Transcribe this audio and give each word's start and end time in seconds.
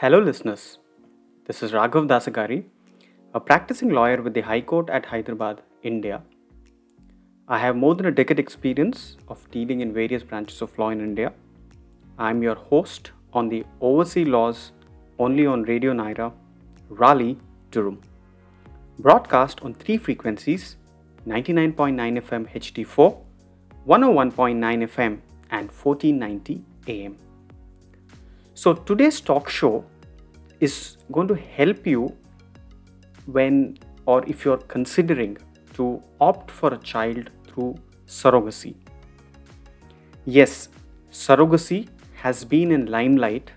Hello, 0.00 0.18
listeners. 0.18 0.78
This 1.46 1.62
is 1.62 1.72
Raghav 1.72 2.06
Dasagari, 2.08 2.64
a 3.34 3.40
practicing 3.48 3.90
lawyer 3.90 4.22
with 4.22 4.32
the 4.32 4.40
High 4.40 4.62
Court 4.62 4.88
at 4.88 5.04
Hyderabad, 5.04 5.60
India. 5.82 6.22
I 7.46 7.58
have 7.58 7.76
more 7.76 7.94
than 7.94 8.06
a 8.06 8.10
decade 8.10 8.38
experience 8.38 9.18
of 9.28 9.44
dealing 9.50 9.82
in 9.82 9.92
various 9.92 10.22
branches 10.22 10.62
of 10.62 10.78
law 10.78 10.88
in 10.88 11.02
India. 11.02 11.34
I'm 12.18 12.42
your 12.42 12.54
host 12.54 13.12
on 13.34 13.50
the 13.50 13.62
Overseas 13.82 14.26
Laws 14.26 14.72
only 15.18 15.44
on 15.44 15.64
Radio 15.64 15.92
Nyra, 15.92 16.32
Raleigh, 16.88 17.38
Durham. 17.70 18.00
Broadcast 19.00 19.60
on 19.60 19.74
three 19.74 19.98
frequencies 19.98 20.76
99.9 21.26 22.22
FM 22.26 22.50
HD4, 22.54 23.18
101.9 23.86 24.88
FM, 24.94 25.20
and 25.50 25.70
1490 25.70 26.64
AM. 26.88 27.18
So, 28.60 28.74
today's 28.74 29.22
talk 29.22 29.48
show 29.48 29.86
is 30.60 30.98
going 31.12 31.28
to 31.28 31.34
help 31.34 31.86
you 31.86 32.14
when 33.24 33.78
or 34.04 34.22
if 34.26 34.44
you're 34.44 34.62
considering 34.72 35.38
to 35.76 36.02
opt 36.20 36.50
for 36.50 36.74
a 36.74 36.76
child 36.76 37.30
through 37.46 37.76
surrogacy. 38.06 38.74
Yes, 40.26 40.68
surrogacy 41.10 41.88
has 42.16 42.44
been 42.44 42.70
in 42.70 42.84
limelight 42.84 43.50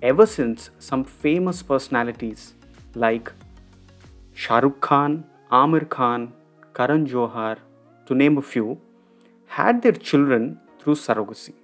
ever 0.00 0.26
since 0.26 0.70
some 0.78 1.02
famous 1.02 1.60
personalities 1.60 2.54
like 2.94 3.32
Shah 4.32 4.60
Rukh 4.60 4.80
Khan, 4.80 5.24
Aamir 5.50 5.88
Khan, 5.88 6.32
Karan 6.72 7.04
Johar, 7.04 7.56
to 8.06 8.14
name 8.14 8.38
a 8.38 8.42
few, 8.42 8.80
had 9.46 9.82
their 9.82 9.98
children 10.10 10.60
through 10.78 10.94
surrogacy. 10.94 11.54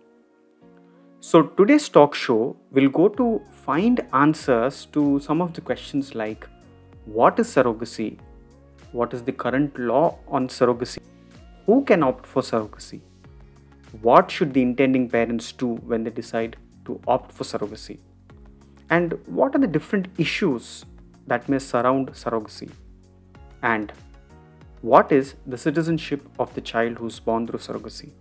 So, 1.26 1.42
today's 1.42 1.88
talk 1.88 2.14
show 2.14 2.56
will 2.70 2.88
go 2.88 3.08
to 3.08 3.42
find 3.50 4.00
answers 4.12 4.86
to 4.92 5.18
some 5.18 5.40
of 5.40 5.54
the 5.54 5.60
questions 5.60 6.14
like 6.14 6.46
what 7.05 7.41
is 7.41 7.48
surrogacy? 7.52 8.18
What 8.92 9.12
is 9.12 9.24
the 9.24 9.33
current 9.33 9.77
law 9.77 10.18
on 10.28 10.46
surrogacy? 10.46 11.00
Who 11.64 11.83
can 11.84 12.05
opt 12.05 12.27
for 12.27 12.42
surrogacy? 12.42 13.00
What 14.02 14.30
should 14.30 14.55
the 14.55 14.62
intending 14.62 15.08
parents 15.10 15.50
do 15.50 15.74
when 15.92 16.05
they 16.05 16.10
decide 16.10 16.58
to 16.84 17.00
opt 17.08 17.33
for 17.33 17.42
surrogacy? 17.42 17.98
And 18.90 19.18
what 19.27 19.56
are 19.56 19.58
the 19.58 19.72
different 19.78 20.06
issues 20.18 20.84
that 21.27 21.48
may 21.48 21.58
surround 21.58 22.12
surrogacy? 22.12 22.70
And 23.64 23.92
what 24.80 25.11
is 25.11 25.34
the 25.44 25.58
citizenship 25.58 26.22
of 26.38 26.55
the 26.55 26.61
child 26.61 26.98
who's 26.98 27.18
born 27.18 27.48
through 27.48 27.58
surrogacy? 27.58 28.12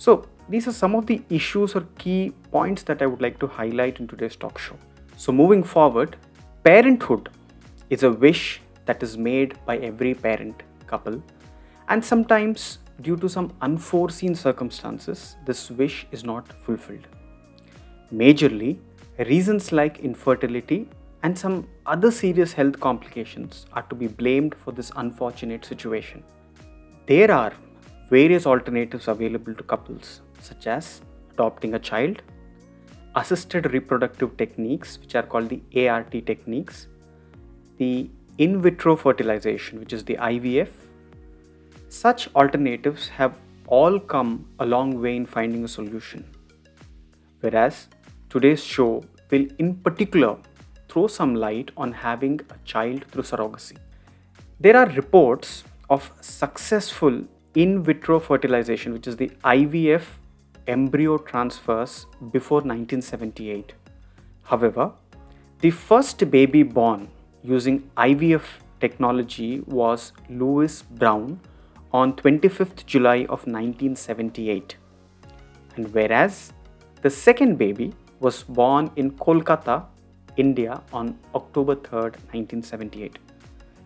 So, 0.00 0.24
these 0.48 0.66
are 0.66 0.72
some 0.72 0.94
of 0.94 1.04
the 1.04 1.20
issues 1.28 1.74
or 1.76 1.82
key 1.98 2.32
points 2.50 2.82
that 2.84 3.02
I 3.02 3.06
would 3.06 3.20
like 3.20 3.38
to 3.40 3.46
highlight 3.46 4.00
in 4.00 4.08
today's 4.08 4.34
talk 4.34 4.58
show. 4.58 4.76
So, 5.18 5.30
moving 5.30 5.62
forward, 5.62 6.16
parenthood 6.64 7.28
is 7.90 8.02
a 8.02 8.10
wish 8.10 8.62
that 8.86 9.02
is 9.02 9.18
made 9.18 9.58
by 9.66 9.76
every 9.76 10.14
parent 10.14 10.62
couple, 10.86 11.22
and 11.90 12.02
sometimes, 12.02 12.78
due 13.02 13.18
to 13.18 13.28
some 13.28 13.52
unforeseen 13.60 14.34
circumstances, 14.34 15.36
this 15.44 15.70
wish 15.70 16.06
is 16.12 16.24
not 16.24 16.48
fulfilled. 16.62 17.06
Majorly, 18.10 18.78
reasons 19.18 19.70
like 19.70 19.98
infertility 19.98 20.88
and 21.24 21.38
some 21.38 21.68
other 21.84 22.10
serious 22.10 22.54
health 22.54 22.80
complications 22.80 23.66
are 23.74 23.82
to 23.82 23.94
be 23.94 24.06
blamed 24.06 24.54
for 24.54 24.72
this 24.72 24.92
unfortunate 24.96 25.66
situation. 25.66 26.22
There 27.06 27.30
are 27.30 27.52
various 28.10 28.46
alternatives 28.46 29.08
available 29.08 29.54
to 29.54 29.62
couples, 29.62 30.20
such 30.40 30.66
as 30.66 31.00
adopting 31.32 31.74
a 31.74 31.78
child, 31.78 32.22
assisted 33.16 33.72
reproductive 33.72 34.36
techniques, 34.36 34.98
which 34.98 35.14
are 35.14 35.22
called 35.22 35.48
the 35.48 35.88
ART 35.88 36.12
techniques, 36.26 36.88
the 37.78 38.10
in 38.38 38.60
vitro 38.62 38.96
fertilization, 38.96 39.78
which 39.78 39.92
is 39.92 40.04
the 40.04 40.16
IVF. 40.16 40.68
Such 41.88 42.28
alternatives 42.34 43.08
have 43.08 43.34
all 43.66 43.98
come 43.98 44.46
a 44.58 44.66
long 44.66 45.00
way 45.00 45.16
in 45.16 45.26
finding 45.26 45.64
a 45.64 45.68
solution. 45.68 46.24
Whereas 47.40 47.88
today's 48.28 48.62
show 48.62 49.04
will, 49.30 49.46
in 49.58 49.76
particular, 49.76 50.36
throw 50.88 51.06
some 51.06 51.34
light 51.34 51.70
on 51.76 51.92
having 51.92 52.40
a 52.50 52.56
child 52.64 53.04
through 53.06 53.22
surrogacy. 53.22 53.76
There 54.58 54.76
are 54.76 54.86
reports 54.86 55.64
of 55.88 56.12
successful 56.20 57.24
in 57.54 57.82
vitro 57.82 58.20
fertilization, 58.20 58.92
which 58.92 59.06
is 59.06 59.16
the 59.16 59.28
IVF 59.44 60.02
embryo 60.66 61.18
transfers 61.18 62.06
before 62.30 62.58
1978. 62.58 63.74
However, 64.42 64.92
the 65.60 65.70
first 65.70 66.30
baby 66.30 66.62
born 66.62 67.08
using 67.42 67.90
IVF 67.96 68.42
technology 68.80 69.60
was 69.66 70.12
Louis 70.28 70.82
Brown 70.82 71.40
on 71.92 72.14
25th 72.14 72.86
July 72.86 73.26
of 73.28 73.46
1978. 73.46 74.76
And 75.76 75.92
whereas 75.92 76.52
the 77.02 77.10
second 77.10 77.58
baby 77.58 77.92
was 78.20 78.42
born 78.42 78.90
in 78.96 79.10
Kolkata, 79.12 79.84
India 80.36 80.82
on 80.92 81.18
October 81.34 81.74
3rd, 81.74 82.16
1978. 82.32 83.18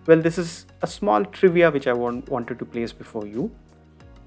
Well, 0.06 0.20
this 0.20 0.37
is 0.37 0.66
a 0.82 0.87
small 0.87 1.25
trivia 1.25 1.70
which 1.70 1.87
I 1.87 1.94
want, 1.94 2.28
wanted 2.28 2.59
to 2.59 2.66
place 2.66 2.92
before 2.92 3.26
you 3.26 3.50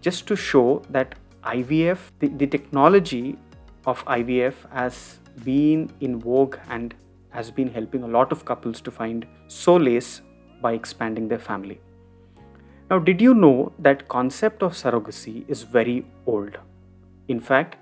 just 0.02 0.26
to 0.28 0.36
show 0.36 0.82
that 0.90 1.14
IVF, 1.44 2.00
the, 2.20 2.30
the 2.30 2.48
technology 2.48 3.38
of 3.86 4.04
IVF 4.06 4.56
has 4.72 5.20
been 5.44 5.92
in 6.00 6.20
vogue 6.20 6.58
and 6.70 6.96
has 7.30 7.52
been 7.52 7.72
helping 7.72 8.02
a 8.02 8.08
lot 8.08 8.32
of 8.32 8.44
couples 8.44 8.82
to 8.82 8.90
find 8.90 9.28
solace 9.48 10.22
by 10.62 10.74
expanding 10.74 11.28
their 11.28 11.38
family. 11.38 11.80
Now, 12.90 12.98
did 12.98 13.22
you 13.22 13.36
know 13.36 13.72
that 13.78 14.08
concept 14.08 14.64
of 14.64 14.74
surrogacy 14.74 15.48
is 15.48 15.62
very 15.62 16.08
old? 16.26 16.58
In 17.28 17.40
fact, 17.40 17.76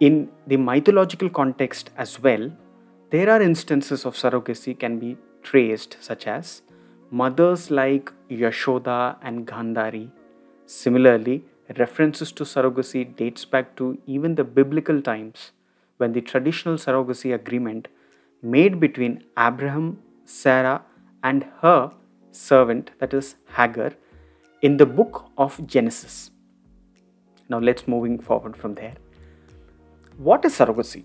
in 0.00 0.28
the 0.48 0.56
mythological 0.56 1.30
context 1.30 1.90
as 1.96 2.20
well, 2.20 2.50
there 3.10 3.30
are 3.30 3.40
instances 3.40 4.04
of 4.04 4.16
surrogacy 4.16 4.76
can 4.76 4.98
be 4.98 5.16
traced 5.42 5.96
such 6.00 6.26
as 6.26 6.62
mothers 7.10 7.70
like 7.70 8.12
Yashoda 8.30 9.16
and 9.22 9.46
Gandhari. 9.46 10.10
Similarly, 10.66 11.44
references 11.78 12.32
to 12.32 12.44
surrogacy 12.44 13.16
dates 13.16 13.44
back 13.44 13.76
to 13.76 13.98
even 14.06 14.34
the 14.34 14.44
biblical 14.44 15.00
times 15.00 15.52
when 15.98 16.12
the 16.12 16.20
traditional 16.20 16.76
surrogacy 16.76 17.34
agreement 17.34 17.88
made 18.42 18.78
between 18.80 19.24
Abraham, 19.38 19.98
Sarah 20.24 20.82
and 21.22 21.46
her 21.60 21.92
servant 22.32 22.90
that 22.98 23.14
is 23.14 23.36
Hagar 23.56 23.92
in 24.62 24.76
the 24.76 24.86
book 24.86 25.30
of 25.38 25.66
Genesis. 25.66 26.30
Now 27.48 27.58
let's 27.58 27.86
moving 27.88 28.18
forward 28.18 28.56
from 28.56 28.74
there. 28.74 28.94
What 30.18 30.44
is 30.44 30.58
surrogacy? 30.58 31.04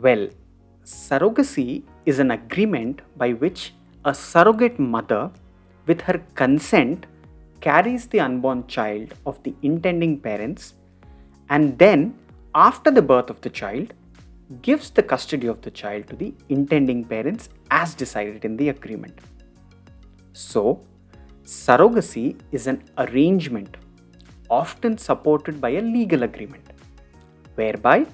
Well, 0.00 0.28
surrogacy 0.84 1.82
is 2.06 2.18
an 2.18 2.30
agreement 2.30 3.02
by 3.16 3.32
which 3.32 3.74
a 4.04 4.14
surrogate 4.14 4.78
mother, 4.78 5.30
with 5.86 6.00
her 6.02 6.20
consent, 6.34 7.06
carries 7.60 8.06
the 8.06 8.20
unborn 8.20 8.66
child 8.66 9.14
of 9.26 9.42
the 9.42 9.54
intending 9.62 10.18
parents 10.20 10.74
and 11.48 11.78
then, 11.78 12.14
after 12.54 12.90
the 12.90 13.02
birth 13.02 13.30
of 13.30 13.40
the 13.40 13.50
child, 13.50 13.92
gives 14.62 14.90
the 14.90 15.02
custody 15.02 15.46
of 15.46 15.60
the 15.62 15.70
child 15.70 16.06
to 16.08 16.16
the 16.16 16.34
intending 16.48 17.04
parents 17.04 17.48
as 17.70 17.94
decided 17.94 18.44
in 18.44 18.56
the 18.56 18.68
agreement. 18.68 19.18
So, 20.32 20.80
surrogacy 21.44 22.38
is 22.52 22.66
an 22.66 22.82
arrangement 22.98 23.76
often 24.50 24.98
supported 24.98 25.60
by 25.60 25.70
a 25.70 25.80
legal 25.80 26.22
agreement 26.22 26.64
whereby 27.54 28.06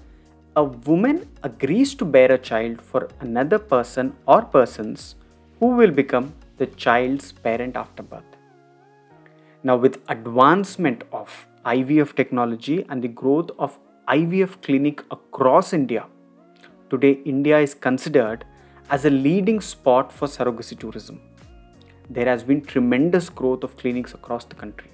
a 0.57 0.65
woman 0.65 1.29
agrees 1.43 1.95
to 1.95 2.05
bear 2.05 2.33
a 2.33 2.39
child 2.39 2.81
for 2.81 3.09
another 3.21 3.59
person 3.59 4.15
or 4.27 4.43
persons 4.43 5.17
who 5.61 5.69
will 5.77 5.91
become 5.91 6.33
the 6.57 6.67
child's 6.67 7.33
parent 7.33 7.77
after 7.77 8.03
birth. 8.03 8.31
Now, 9.63 9.77
with 9.77 9.99
advancement 10.09 11.05
of 11.13 11.47
IVF 11.67 12.17
technology 12.17 12.87
and 12.89 13.03
the 13.03 13.09
growth 13.09 13.51
of 13.59 13.79
IVF 14.09 14.63
clinic 14.63 15.05
across 15.11 15.75
India, 15.75 16.07
today 16.89 17.13
India 17.27 17.59
is 17.59 17.75
considered 17.75 18.47
as 18.89 19.05
a 19.05 19.11
leading 19.11 19.61
spot 19.61 20.11
for 20.11 20.27
surrogacy 20.27 20.79
tourism. 20.79 21.21
There 22.09 22.25
has 22.25 22.43
been 22.43 22.63
tremendous 22.63 23.29
growth 23.29 23.63
of 23.63 23.77
clinics 23.77 24.15
across 24.15 24.47
the 24.47 24.55
country. 24.55 24.91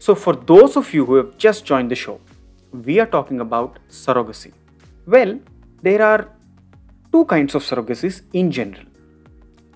So, 0.00 0.16
for 0.16 0.34
those 0.34 0.76
of 0.76 0.92
you 0.92 1.06
who 1.06 1.14
have 1.14 1.38
just 1.38 1.64
joined 1.64 1.92
the 1.92 1.94
show, 1.94 2.20
we 2.72 2.98
are 2.98 3.06
talking 3.06 3.40
about 3.40 3.78
surrogacy. 3.88 4.52
Well, 5.06 5.38
there 5.80 6.02
are 6.02 6.28
two 7.12 7.24
kinds 7.24 7.54
of 7.54 7.62
surrogacies 7.62 8.22
in 8.32 8.50
general. 8.50 8.87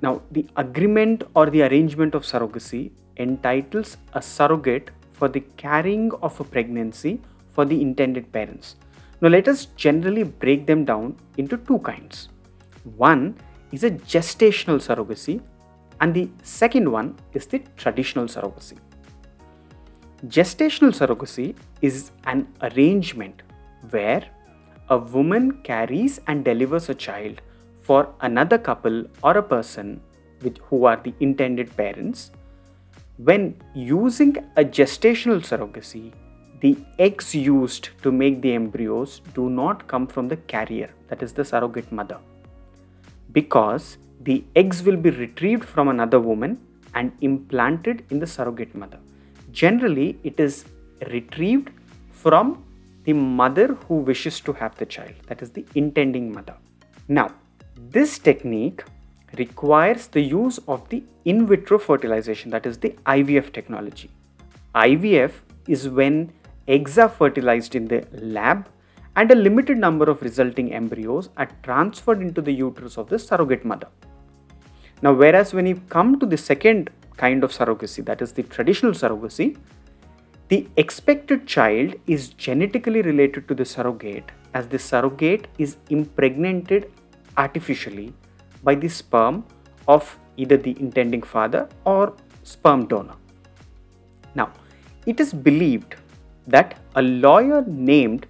Now, 0.02 0.20
the 0.32 0.44
agreement 0.56 1.22
or 1.34 1.48
the 1.48 1.62
arrangement 1.62 2.16
of 2.16 2.24
surrogacy 2.24 2.90
entitles 3.18 3.96
a 4.14 4.20
surrogate 4.20 4.90
for 5.12 5.28
the 5.28 5.40
carrying 5.56 6.10
of 6.22 6.40
a 6.40 6.44
pregnancy 6.44 7.20
for 7.52 7.64
the 7.64 7.80
intended 7.80 8.32
parents. 8.32 8.74
Now, 9.20 9.28
let 9.28 9.46
us 9.46 9.66
generally 9.76 10.24
break 10.24 10.66
them 10.66 10.84
down 10.84 11.16
into 11.38 11.56
two 11.56 11.78
kinds. 11.78 12.28
One 12.96 13.36
is 13.70 13.84
a 13.84 13.92
gestational 13.92 14.80
surrogacy, 14.80 15.40
and 16.00 16.12
the 16.12 16.28
second 16.42 16.90
one 16.90 17.16
is 17.32 17.46
the 17.46 17.60
traditional 17.76 18.24
surrogacy. 18.24 18.78
Gestational 20.26 20.90
surrogacy 20.90 21.54
is 21.80 22.10
an 22.24 22.48
arrangement 22.60 23.42
where 23.90 24.24
a 24.88 24.98
woman 24.98 25.62
carries 25.62 26.20
and 26.26 26.44
delivers 26.44 26.88
a 26.88 26.94
child 26.94 27.40
for 27.82 28.14
another 28.20 28.58
couple 28.58 29.04
or 29.22 29.36
a 29.36 29.42
person 29.42 30.00
who 30.64 30.84
are 30.84 30.96
the 30.96 31.14
intended 31.20 31.76
parents. 31.76 32.30
When 33.18 33.60
using 33.74 34.36
a 34.56 34.64
gestational 34.64 35.40
surrogacy, 35.40 36.12
the 36.60 36.76
eggs 36.98 37.34
used 37.34 37.90
to 38.02 38.12
make 38.12 38.40
the 38.40 38.54
embryos 38.54 39.20
do 39.34 39.50
not 39.50 39.86
come 39.88 40.06
from 40.06 40.28
the 40.28 40.36
carrier, 40.36 40.90
that 41.08 41.22
is 41.22 41.32
the 41.32 41.44
surrogate 41.44 41.90
mother, 41.90 42.18
because 43.32 43.98
the 44.22 44.44
eggs 44.54 44.82
will 44.82 44.96
be 44.96 45.10
retrieved 45.10 45.64
from 45.64 45.88
another 45.88 46.20
woman 46.20 46.60
and 46.94 47.12
implanted 47.20 48.04
in 48.10 48.18
the 48.20 48.26
surrogate 48.26 48.74
mother. 48.74 48.98
Generally, 49.50 50.18
it 50.22 50.38
is 50.38 50.64
retrieved 51.10 51.70
from 52.10 52.64
the 53.04 53.12
mother 53.12 53.74
who 53.88 53.96
wishes 53.96 54.40
to 54.40 54.52
have 54.52 54.76
the 54.76 54.86
child, 54.86 55.14
that 55.26 55.42
is 55.42 55.50
the 55.50 55.64
intending 55.74 56.32
mother. 56.32 56.54
Now, 57.08 57.34
this 57.90 58.18
technique 58.18 58.84
requires 59.38 60.06
the 60.08 60.20
use 60.20 60.58
of 60.68 60.88
the 60.88 61.02
in 61.24 61.46
vitro 61.46 61.78
fertilization, 61.78 62.50
that 62.50 62.66
is 62.66 62.78
the 62.78 62.90
IVF 63.06 63.52
technology. 63.52 64.10
IVF 64.74 65.32
is 65.66 65.88
when 65.88 66.32
eggs 66.68 66.98
are 66.98 67.08
fertilized 67.08 67.74
in 67.74 67.86
the 67.86 68.06
lab 68.12 68.68
and 69.16 69.30
a 69.30 69.34
limited 69.34 69.78
number 69.78 70.08
of 70.10 70.22
resulting 70.22 70.72
embryos 70.72 71.28
are 71.36 71.48
transferred 71.62 72.20
into 72.20 72.40
the 72.40 72.52
uterus 72.52 72.96
of 72.96 73.08
the 73.08 73.18
surrogate 73.18 73.64
mother. 73.64 73.88
Now, 75.02 75.12
whereas 75.12 75.52
when 75.52 75.66
you 75.66 75.80
come 75.88 76.18
to 76.20 76.26
the 76.26 76.36
second 76.36 76.90
kind 77.16 77.44
of 77.44 77.52
surrogacy, 77.52 78.04
that 78.04 78.22
is 78.22 78.32
the 78.32 78.42
traditional 78.44 78.92
surrogacy, 78.92 79.56
the 80.48 80.66
expected 80.76 81.46
child 81.46 81.94
is 82.06 82.30
genetically 82.30 83.02
related 83.02 83.48
to 83.48 83.54
the 83.54 83.64
surrogate 83.64 84.30
as 84.54 84.68
the 84.68 84.78
surrogate 84.78 85.48
is 85.58 85.76
impregnated 85.90 86.90
artificially 87.36 88.12
by 88.62 88.74
the 88.74 88.88
sperm 88.88 89.44
of 89.88 90.18
either 90.36 90.56
the 90.56 90.78
intending 90.78 91.22
father 91.22 91.68
or 91.84 92.14
sperm 92.42 92.86
donor. 92.86 93.16
Now, 94.34 94.52
it 95.06 95.20
is 95.20 95.32
believed 95.32 95.96
that 96.46 96.78
a 96.94 97.02
lawyer 97.02 97.64
named 97.66 98.26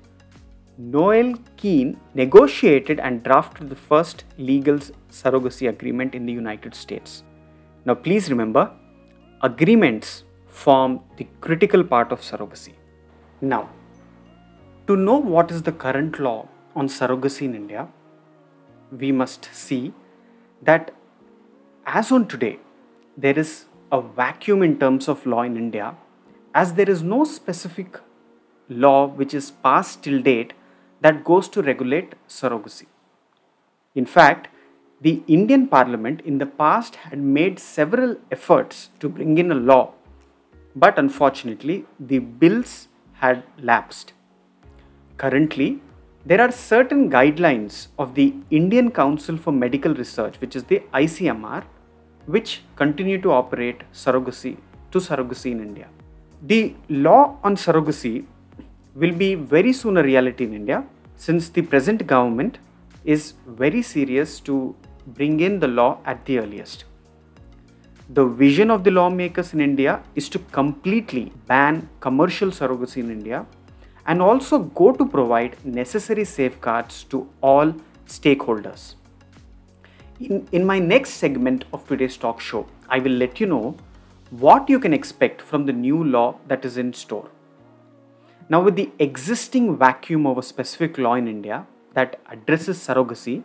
Noel 0.78 1.34
Keane 1.56 2.00
negotiated 2.14 2.99
and 2.99 3.22
drafted 3.22 3.69
the 3.69 3.76
first 3.76 4.25
legal 4.38 4.78
surrogacy 5.10 5.69
agreement 5.69 6.14
in 6.14 6.26
the 6.26 6.32
United 6.32 6.75
States. 6.75 7.22
Now, 7.84 7.94
please 7.94 8.31
remember, 8.31 8.70
agreements 9.43 10.25
form 10.48 11.00
the 11.16 11.26
critical 11.40 11.84
part 11.84 12.12
of 12.12 12.20
surrogacy. 12.20 12.75
Now, 13.40 13.69
to 14.87 14.96
know 14.96 15.19
what 15.19 15.50
is 15.50 15.62
the 15.62 15.72
current 15.72 16.19
law 16.19 16.48
on 16.75 16.88
surrogacy 16.88 17.43
in 17.43 17.55
India, 17.55 17.88
we 18.98 19.10
must 19.10 19.48
see 19.52 19.92
that 20.62 20.94
as 21.86 22.12
on 22.12 22.28
today, 22.28 22.58
there 23.16 23.38
is 23.38 23.64
a 23.90 24.00
vacuum 24.00 24.62
in 24.62 24.78
terms 24.78 25.08
of 25.08 25.26
law 25.26 25.42
in 25.42 25.56
India, 25.56 25.94
as 26.54 26.74
there 26.74 26.88
is 26.88 27.02
no 27.02 27.24
specific 27.24 27.98
law 28.68 29.06
which 29.06 29.34
is 29.34 29.50
passed 29.50 30.02
till 30.02 30.22
date 30.22 30.52
that 31.00 31.24
goes 31.24 31.48
to 31.48 31.62
regulate 31.62 32.14
surrogacy. 32.28 32.86
In 33.94 34.06
fact, 34.06 34.48
the 35.00 35.22
Indian 35.26 35.66
Parliament 35.66 36.20
in 36.20 36.38
the 36.38 36.46
past 36.46 36.96
had 36.96 37.18
made 37.18 37.58
several 37.58 38.16
efforts 38.30 38.90
to 39.00 39.08
bring 39.08 39.36
in 39.36 39.50
a 39.50 39.54
law, 39.54 39.92
but 40.76 40.98
unfortunately, 40.98 41.84
the 41.98 42.20
bills 42.20 42.88
had 43.14 43.42
lapsed. 43.58 44.12
Currently, 45.16 45.82
there 46.24 46.40
are 46.40 46.52
certain 46.52 47.10
guidelines 47.10 47.88
of 47.98 48.14
the 48.14 48.32
Indian 48.50 48.90
Council 48.90 49.36
for 49.36 49.52
Medical 49.52 49.92
Research, 49.94 50.40
which 50.40 50.54
is 50.54 50.62
the 50.64 50.80
ICMR, 50.94 51.64
which 52.26 52.62
continue 52.76 53.20
to 53.20 53.32
operate 53.32 53.82
surrogacy 53.92 54.56
to 54.92 54.98
surrogacy 54.98 55.50
in 55.50 55.60
India. 55.60 55.88
The 56.42 56.74
law 56.88 57.38
on 57.42 57.56
surrogacy 57.56 58.24
will 58.94 59.12
be 59.12 59.34
very 59.34 59.72
soon 59.72 59.96
a 59.96 60.02
reality 60.02 60.44
in 60.44 60.54
India 60.54 60.84
since 61.16 61.48
the 61.48 61.62
present 61.62 62.06
government 62.06 62.58
is 63.04 63.34
very 63.46 63.82
serious 63.82 64.38
to 64.40 64.76
bring 65.06 65.40
in 65.40 65.58
the 65.58 65.69
law 65.69 65.98
at 66.04 66.24
the 66.26 66.38
earliest. 66.38 66.84
The 68.10 68.26
vision 68.26 68.70
of 68.70 68.84
the 68.84 68.90
lawmakers 68.92 69.54
in 69.54 69.60
India 69.60 70.02
is 70.14 70.28
to 70.28 70.38
completely 70.38 71.32
ban 71.46 71.88
commercial 72.00 72.50
surrogacy 72.50 72.98
in 72.98 73.10
India 73.10 73.46
and 74.06 74.20
also 74.20 74.58
go 74.58 74.93
to 74.93 75.06
provide 75.06 75.56
necessary 75.64 76.25
safeguards 76.25 77.04
to 77.04 77.28
all 77.40 77.75
stakeholders. 78.06 78.94
In, 80.20 80.49
in 80.52 80.64
my 80.64 80.78
next 80.78 81.10
segment 81.10 81.64
of 81.72 81.87
today's 81.87 82.16
talk 82.16 82.40
show, 82.40 82.66
I 82.88 82.99
will 82.99 83.12
let 83.12 83.40
you 83.40 83.46
know 83.46 83.76
what 84.31 84.69
you 84.69 84.81
can 84.81 84.93
expect 84.93 85.43
from 85.43 85.66
the 85.66 85.72
new 85.72 86.02
law 86.02 86.37
that 86.49 86.64
is 86.64 86.76
in 86.76 86.93
store. 86.93 87.28
Now, 88.49 88.60
with 88.62 88.76
the 88.76 88.90
existing 88.99 89.76
vacuum 89.76 90.26
of 90.26 90.38
a 90.38 90.43
specific 90.43 90.98
law 90.98 91.14
in 91.14 91.28
India 91.28 91.66
that 91.94 92.20
addresses 92.31 92.78
surrogacy, 92.78 93.43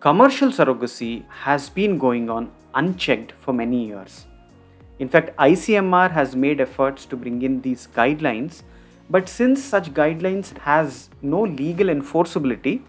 commercial 0.00 0.50
surrogacy 0.50 1.24
has 1.28 1.68
been 1.68 1.98
going 1.98 2.28
on 2.30 2.50
unchecked 2.74 3.32
for 3.32 3.52
many 3.52 3.86
years. 3.86 4.26
In 4.98 5.08
fact, 5.08 5.36
ICMR 5.36 6.10
has 6.10 6.34
made 6.34 6.60
efforts 6.60 7.06
to 7.06 7.16
bring 7.16 7.42
in 7.42 7.60
these 7.62 7.86
guidelines, 7.86 8.62
but 9.10 9.28
since 9.28 9.62
such 9.62 9.94
guidelines 9.94 10.56
has 10.58 11.08
no 11.22 11.42
legal 11.42 11.88
enforceability, 11.88 12.82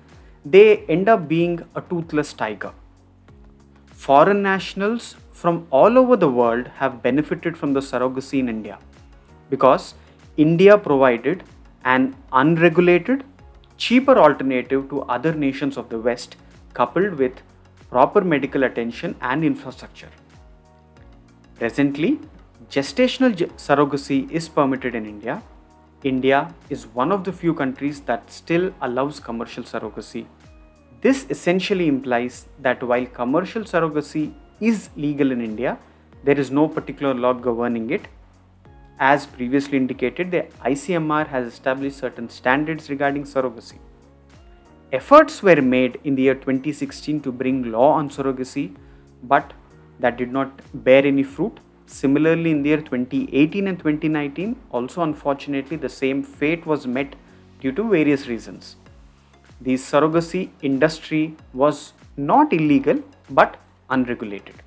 they 0.45 0.77
end 0.87 1.07
up 1.07 1.27
being 1.27 1.61
a 1.75 1.81
toothless 1.81 2.33
tiger. 2.33 2.71
Foreign 3.87 4.41
nationals 4.41 5.15
from 5.31 5.67
all 5.71 5.97
over 5.97 6.15
the 6.15 6.29
world 6.29 6.67
have 6.75 7.01
benefited 7.01 7.57
from 7.57 7.73
the 7.73 7.79
surrogacy 7.79 8.39
in 8.39 8.49
India 8.49 8.79
because 9.49 9.93
India 10.37 10.77
provided 10.77 11.43
an 11.85 12.15
unregulated, 12.31 13.23
cheaper 13.77 14.17
alternative 14.17 14.89
to 14.89 15.01
other 15.03 15.33
nations 15.33 15.77
of 15.77 15.89
the 15.89 15.97
West, 15.97 16.35
coupled 16.73 17.13
with 17.15 17.41
proper 17.89 18.21
medical 18.21 18.63
attention 18.63 19.15
and 19.21 19.43
infrastructure. 19.43 20.09
Presently, 21.55 22.19
gestational 22.69 23.33
surrogacy 23.57 24.29
is 24.31 24.47
permitted 24.47 24.95
in 24.95 25.05
India. 25.05 25.41
India 26.03 26.53
is 26.69 26.87
one 26.87 27.11
of 27.11 27.23
the 27.23 27.31
few 27.31 27.53
countries 27.53 28.01
that 28.01 28.31
still 28.31 28.73
allows 28.81 29.19
commercial 29.19 29.63
surrogacy. 29.63 30.25
This 31.01 31.25
essentially 31.29 31.87
implies 31.87 32.47
that 32.59 32.81
while 32.83 33.05
commercial 33.05 33.63
surrogacy 33.63 34.33
is 34.59 34.89
legal 34.95 35.31
in 35.31 35.41
India, 35.41 35.77
there 36.23 36.39
is 36.39 36.51
no 36.51 36.67
particular 36.67 37.13
law 37.13 37.33
governing 37.33 37.89
it 37.89 38.07
as 38.99 39.25
previously 39.25 39.77
indicated, 39.77 40.29
the 40.29 40.45
ICMR 40.65 41.25
has 41.27 41.47
established 41.47 41.97
certain 41.97 42.29
standards 42.29 42.89
regarding 42.89 43.23
surrogacy. 43.23 43.77
Efforts 44.91 45.41
were 45.41 45.61
made 45.61 45.99
in 46.03 46.15
the 46.15 46.23
year 46.23 46.35
2016 46.35 47.21
to 47.21 47.31
bring 47.31 47.71
law 47.71 47.93
on 47.93 48.09
surrogacy, 48.09 48.75
but 49.23 49.53
that 49.99 50.17
did 50.17 50.33
not 50.33 50.51
bear 50.83 51.05
any 51.05 51.23
fruit. 51.23 51.59
Similarly, 51.89 52.51
in 52.51 52.61
the 52.61 52.69
year 52.69 52.81
2018 52.81 53.67
and 53.67 53.79
2019, 53.79 54.55
also 54.69 55.01
unfortunately, 55.01 55.75
the 55.75 55.89
same 55.89 56.21
fate 56.21 56.67
was 56.67 56.85
met 56.85 57.15
due 57.61 57.71
to 57.71 57.89
various 57.89 58.27
reasons. 58.27 58.75
The 59.59 59.73
surrogacy 59.73 60.49
industry 60.61 61.35
was 61.51 61.93
not 62.15 62.53
illegal 62.53 63.01
but 63.31 63.57
unregulated. 63.89 64.61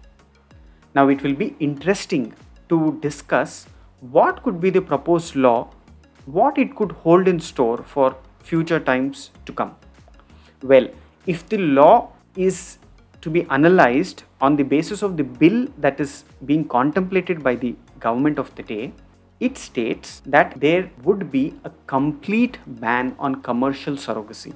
Now, 0.96 1.08
it 1.08 1.22
will 1.22 1.34
be 1.34 1.54
interesting 1.60 2.34
to 2.68 2.98
discuss 3.00 3.66
what 4.00 4.42
could 4.42 4.60
be 4.60 4.70
the 4.70 4.82
proposed 4.82 5.36
law, 5.36 5.70
what 6.26 6.58
it 6.58 6.74
could 6.74 6.90
hold 6.90 7.28
in 7.28 7.38
store 7.38 7.84
for 7.84 8.16
future 8.40 8.80
times 8.80 9.30
to 9.46 9.52
come. 9.52 9.76
Well, 10.60 10.88
if 11.26 11.48
the 11.48 11.58
law 11.58 12.10
is 12.36 12.78
to 13.20 13.30
be 13.30 13.46
analyzed 13.48 14.24
on 14.46 14.56
the 14.56 14.64
basis 14.74 15.02
of 15.06 15.16
the 15.16 15.26
bill 15.42 15.58
that 15.78 16.00
is 16.04 16.24
being 16.50 16.64
contemplated 16.76 17.42
by 17.48 17.54
the 17.54 17.74
government 18.00 18.38
of 18.38 18.52
the 18.56 18.64
day, 18.74 18.92
it 19.46 19.56
states 19.56 20.20
that 20.26 20.48
there 20.64 20.90
would 21.04 21.30
be 21.30 21.54
a 21.64 21.70
complete 21.86 22.58
ban 22.82 23.14
on 23.18 23.36
commercial 23.48 23.94
surrogacy 23.94 24.52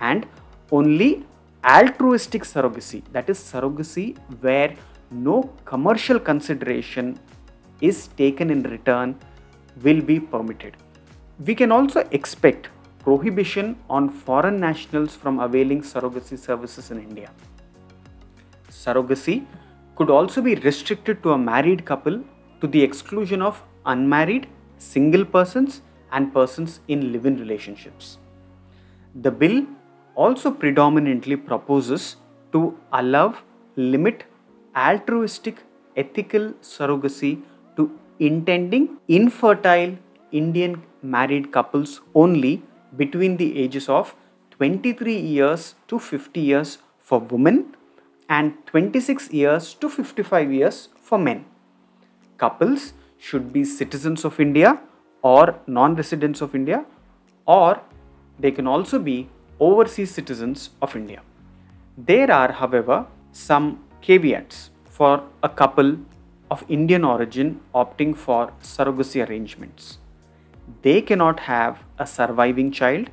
and 0.00 0.26
only 0.70 1.24
altruistic 1.64 2.42
surrogacy, 2.44 3.02
that 3.12 3.28
is, 3.28 3.38
surrogacy 3.38 4.16
where 4.40 4.74
no 5.10 5.42
commercial 5.64 6.18
consideration 6.18 7.18
is 7.80 8.08
taken 8.22 8.50
in 8.50 8.62
return 8.62 9.16
will 9.82 10.00
be 10.00 10.18
permitted. 10.18 10.76
We 11.44 11.54
can 11.54 11.72
also 11.72 12.06
expect 12.12 12.68
prohibition 13.00 13.76
on 13.90 14.08
foreign 14.08 14.58
nationals 14.60 15.16
from 15.16 15.40
availing 15.40 15.82
surrogacy 15.82 16.38
services 16.38 16.90
in 16.92 17.00
India. 17.00 17.30
Surrogacy 18.84 19.36
could 19.96 20.10
also 20.10 20.40
be 20.48 20.54
restricted 20.66 21.22
to 21.22 21.32
a 21.32 21.38
married 21.38 21.84
couple 21.84 22.22
to 22.60 22.66
the 22.66 22.82
exclusion 22.82 23.42
of 23.42 23.62
unmarried, 23.86 24.46
single 24.78 25.24
persons, 25.24 25.82
and 26.12 26.32
persons 26.32 26.80
in 26.88 27.12
live 27.12 27.26
in 27.26 27.36
relationships. 27.38 28.18
The 29.14 29.30
bill 29.30 29.66
also 30.14 30.50
predominantly 30.50 31.36
proposes 31.36 32.16
to 32.52 32.78
allow, 32.92 33.34
limit 33.76 34.24
altruistic, 34.76 35.62
ethical 35.96 36.52
surrogacy 36.62 37.42
to 37.76 37.90
intending 38.18 38.98
infertile 39.08 39.96
Indian 40.30 40.82
married 41.02 41.52
couples 41.52 42.00
only 42.14 42.62
between 42.96 43.36
the 43.36 43.58
ages 43.58 43.88
of 43.88 44.14
23 44.52 45.16
years 45.16 45.74
to 45.88 45.98
50 45.98 46.40
years 46.40 46.78
for 46.98 47.20
women 47.20 47.74
and 48.28 48.54
26 48.66 49.32
years 49.32 49.74
to 49.74 49.88
55 49.88 50.52
years 50.52 50.88
for 50.96 51.18
men. 51.18 51.44
Couples 52.38 52.92
should 53.18 53.52
be 53.52 53.64
citizens 53.64 54.24
of 54.24 54.40
India 54.40 54.80
or 55.22 55.54
non 55.66 55.94
residents 55.94 56.40
of 56.40 56.54
India, 56.54 56.84
or 57.46 57.80
they 58.38 58.50
can 58.50 58.66
also 58.66 58.98
be 58.98 59.28
overseas 59.60 60.10
citizens 60.10 60.70
of 60.80 60.96
India. 60.96 61.22
There 61.96 62.30
are, 62.30 62.52
however, 62.52 63.06
some 63.32 63.84
caveats 64.00 64.70
for 64.84 65.22
a 65.42 65.48
couple 65.48 65.98
of 66.50 66.64
Indian 66.68 67.04
origin 67.04 67.60
opting 67.74 68.16
for 68.16 68.52
surrogacy 68.62 69.26
arrangements. 69.26 69.98
They 70.82 71.00
cannot 71.00 71.40
have 71.40 71.78
a 71.98 72.06
surviving 72.06 72.70
child, 72.72 73.10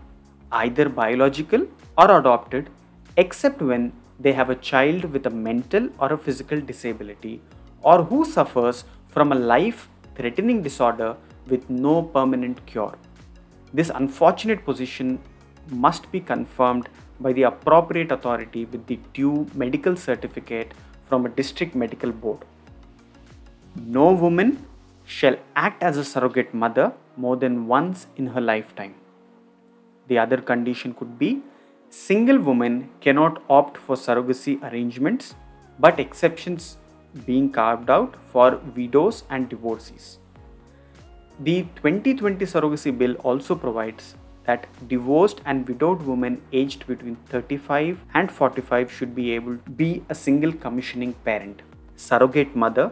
either 0.51 0.89
biological 0.89 1.67
or 1.97 2.19
adopted, 2.19 2.69
except 3.17 3.61
when 3.61 3.91
they 4.19 4.33
have 4.33 4.49
a 4.49 4.55
child 4.55 5.05
with 5.05 5.25
a 5.25 5.29
mental 5.29 5.89
or 5.99 6.13
a 6.13 6.17
physical 6.17 6.59
disability 6.59 7.41
or 7.81 8.03
who 8.03 8.25
suffers 8.25 8.83
from 9.07 9.31
a 9.31 9.35
life 9.35 9.87
threatening 10.15 10.61
disorder 10.61 11.15
with 11.47 11.69
no 11.69 12.01
permanent 12.01 12.65
cure. 12.65 12.95
This 13.73 13.89
unfortunate 13.89 14.65
position 14.65 15.19
must 15.69 16.11
be 16.11 16.19
confirmed 16.19 16.89
by 17.19 17.33
the 17.33 17.43
appropriate 17.43 18.11
authority 18.11 18.65
with 18.65 18.85
the 18.87 18.99
due 19.13 19.47
medical 19.53 19.95
certificate 19.95 20.73
from 21.05 21.25
a 21.25 21.29
district 21.29 21.75
medical 21.75 22.11
board. 22.11 22.43
No 23.75 24.11
woman 24.11 24.65
shall 25.05 25.35
act 25.55 25.83
as 25.83 25.97
a 25.97 26.03
surrogate 26.03 26.53
mother 26.53 26.93
more 27.17 27.35
than 27.35 27.67
once 27.67 28.07
in 28.15 28.27
her 28.27 28.41
lifetime. 28.41 28.95
The 30.07 30.19
other 30.19 30.37
condition 30.37 30.93
could 30.93 31.17
be 31.17 31.41
single 31.89 32.39
women 32.39 32.89
cannot 33.01 33.41
opt 33.49 33.77
for 33.77 33.95
surrogacy 33.95 34.61
arrangements, 34.61 35.35
but 35.79 35.99
exceptions 35.99 36.77
being 37.25 37.51
carved 37.51 37.89
out 37.89 38.15
for 38.31 38.57
widows 38.75 39.23
and 39.29 39.49
divorcees. 39.49 40.19
The 41.39 41.63
2020 41.77 42.45
surrogacy 42.45 42.95
bill 42.95 43.15
also 43.15 43.55
provides 43.55 44.15
that 44.45 44.67
divorced 44.87 45.41
and 45.45 45.67
widowed 45.67 46.01
women 46.03 46.41
aged 46.51 46.85
between 46.85 47.15
35 47.29 47.99
and 48.13 48.31
45 48.31 48.91
should 48.91 49.15
be 49.15 49.31
able 49.31 49.57
to 49.57 49.71
be 49.71 50.03
a 50.09 50.15
single 50.15 50.51
commissioning 50.51 51.13
parent, 51.25 51.61
surrogate 51.95 52.55
mother, 52.55 52.91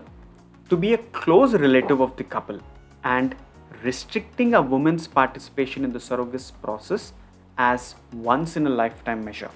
to 0.70 0.78
be 0.78 0.94
a 0.94 0.98
close 0.98 1.54
relative 1.54 2.02
of 2.02 2.16
the 2.18 2.24
couple, 2.24 2.60
and 3.04 3.36
restricting 3.84 4.56
a 4.56 4.62
woman's 4.62 5.08
participation 5.08 5.84
in 5.84 5.94
the 5.94 6.00
surrogacy 6.00 6.52
process 6.62 7.14
as 7.58 7.96
once 8.14 8.56
in 8.56 8.68
a 8.68 8.70
lifetime 8.70 9.24
measure. 9.24 9.52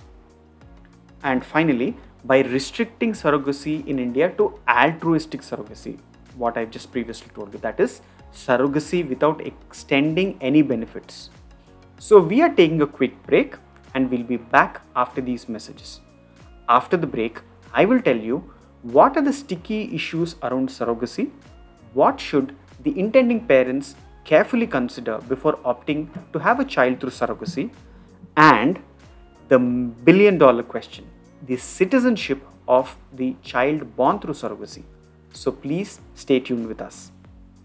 And 1.24 1.46
finally, 1.46 1.96
by 2.25 2.41
restricting 2.41 3.13
surrogacy 3.13 3.86
in 3.88 4.00
India 4.00 4.29
to 4.38 4.60
altruistic 4.67 5.41
surrogacy, 5.41 6.00
what 6.36 6.58
I've 6.58 6.72
just 6.72 6.91
previously 6.91 7.29
told 7.34 7.53
you, 7.53 7.60
that 7.60 7.79
is 7.79 8.01
surrogacy 8.34 9.08
without 9.08 9.46
extending 9.46 10.38
any 10.41 10.62
benefits. 10.62 11.29
So, 12.00 12.20
we 12.20 12.41
are 12.41 12.50
taking 12.50 12.81
a 12.81 12.88
quick 12.88 13.22
break 13.24 13.55
and 13.93 14.10
we'll 14.10 14.24
be 14.24 14.38
back 14.38 14.81
after 14.96 15.22
these 15.22 15.48
messages. 15.48 16.00
After 16.67 16.98
the 16.98 17.08
break, 17.08 17.41
I 17.74 17.86
will 17.86 18.01
tell 18.01 18.17
you 18.17 18.51
what 18.81 19.15
are 19.17 19.22
the 19.22 19.34
sticky 19.34 19.93
issues 19.93 20.36
around 20.41 20.70
surrogacy, 20.70 21.29
what 21.93 22.20
should 22.20 22.55
the 22.84 22.98
intending 23.00 23.46
parents 23.46 23.96
carefully 24.24 24.65
consider 24.65 25.20
before 25.27 25.58
opting 25.58 26.08
to 26.34 26.39
have 26.39 26.60
a 26.60 26.65
child 26.65 27.00
through 27.00 27.10
surrogacy, 27.10 27.70
and 28.35 28.79
the 29.50 29.59
billion 29.59 30.38
dollar 30.38 30.63
question 30.63 31.05
the 31.47 31.57
citizenship 31.57 32.41
of 32.67 32.95
the 33.13 33.35
child 33.41 33.95
born 33.95 34.19
through 34.19 34.33
surrogacy. 34.33 34.83
So, 35.33 35.51
please 35.51 36.00
stay 36.13 36.39
tuned 36.39 36.67
with 36.67 36.81
us. 36.81 37.11